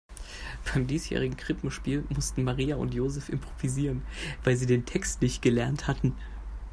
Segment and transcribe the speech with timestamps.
[0.65, 4.01] Beim diesjährigen Krippenspiel mussten Maria und Joseph improvisieren,
[4.43, 6.15] weil sie den Text nicht gelernt hatten.